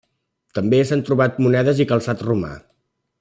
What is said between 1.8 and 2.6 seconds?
i calçat romà.